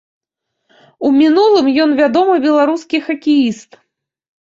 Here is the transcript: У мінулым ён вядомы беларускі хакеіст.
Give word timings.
У 1.09 1.11
мінулым 1.19 1.71
ён 1.85 1.89
вядомы 2.01 2.35
беларускі 2.49 3.05
хакеіст. 3.07 3.83